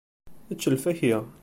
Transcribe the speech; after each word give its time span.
Ečč 0.55 0.63
lfakya. 0.73 1.19